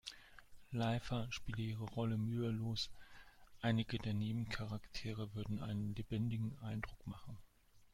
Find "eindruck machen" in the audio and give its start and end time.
6.63-7.37